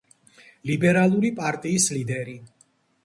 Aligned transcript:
ლიბერალური 0.69 1.31
პარტიის 1.41 1.89
ლიდერი. 1.99 2.37